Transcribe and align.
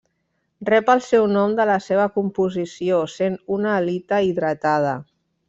Rep 0.69 0.87
el 0.93 1.03
seu 1.07 1.27
nom 1.33 1.53
de 1.59 1.67
la 1.71 1.75
seva 1.89 2.07
composició, 2.15 3.03
sent 3.17 3.37
una 3.59 3.75
halita 3.77 4.23
hidratada. 4.33 4.97